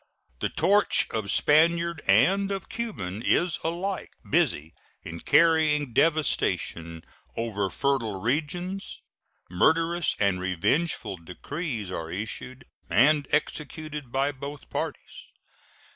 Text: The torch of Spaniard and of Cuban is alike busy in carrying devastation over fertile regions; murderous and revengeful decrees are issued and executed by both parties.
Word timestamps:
The 0.39 0.49
torch 0.49 1.07
of 1.11 1.29
Spaniard 1.31 2.01
and 2.07 2.51
of 2.51 2.69
Cuban 2.69 3.21
is 3.21 3.59
alike 3.63 4.09
busy 4.27 4.73
in 5.03 5.19
carrying 5.19 5.93
devastation 5.93 7.03
over 7.37 7.69
fertile 7.69 8.19
regions; 8.19 8.99
murderous 9.47 10.15
and 10.19 10.39
revengeful 10.39 11.17
decrees 11.17 11.91
are 11.91 12.09
issued 12.09 12.65
and 12.89 13.27
executed 13.31 14.11
by 14.11 14.31
both 14.31 14.71
parties. 14.71 15.27